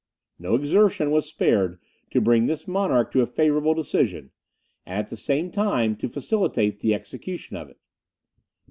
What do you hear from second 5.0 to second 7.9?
the same time to facilitate the execution of it.